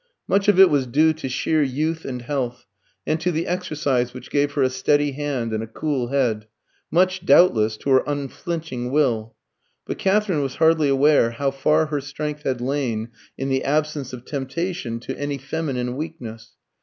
[0.27, 2.65] Much of it was due to sheer youth and health,
[3.05, 6.47] and to the exercise which gave her a steady hand and a cool head
[6.89, 9.35] much, doubtless, to her unflinching will;
[9.85, 14.25] but Katherine was hardly aware how far her strength had lain in the absence of
[14.25, 16.53] temptation to any feminine weakness.